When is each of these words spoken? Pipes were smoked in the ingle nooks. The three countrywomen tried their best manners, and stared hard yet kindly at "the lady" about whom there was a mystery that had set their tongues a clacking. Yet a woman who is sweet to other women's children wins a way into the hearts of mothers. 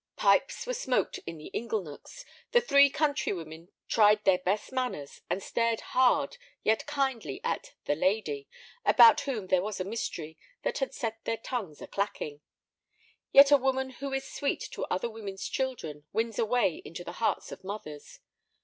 Pipes 0.15 0.65
were 0.65 0.73
smoked 0.73 1.19
in 1.27 1.37
the 1.37 1.51
ingle 1.53 1.83
nooks. 1.83 2.25
The 2.53 2.59
three 2.59 2.89
countrywomen 2.89 3.67
tried 3.87 4.23
their 4.23 4.39
best 4.39 4.71
manners, 4.71 5.21
and 5.29 5.43
stared 5.43 5.79
hard 5.93 6.37
yet 6.63 6.87
kindly 6.87 7.39
at 7.43 7.75
"the 7.85 7.93
lady" 7.93 8.47
about 8.83 9.21
whom 9.21 9.45
there 9.49 9.61
was 9.61 9.79
a 9.79 9.83
mystery 9.83 10.39
that 10.63 10.79
had 10.79 10.95
set 10.95 11.23
their 11.25 11.37
tongues 11.37 11.83
a 11.83 11.87
clacking. 11.87 12.41
Yet 13.31 13.51
a 13.51 13.57
woman 13.57 13.91
who 13.91 14.11
is 14.11 14.27
sweet 14.27 14.67
to 14.71 14.85
other 14.85 15.07
women's 15.07 15.47
children 15.47 16.05
wins 16.13 16.39
a 16.39 16.45
way 16.45 16.81
into 16.83 17.03
the 17.03 17.11
hearts 17.21 17.51
of 17.51 17.63
mothers. 17.63 18.21